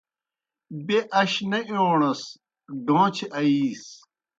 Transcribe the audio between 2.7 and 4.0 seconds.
ڈوݩچھیْ آیِیس۔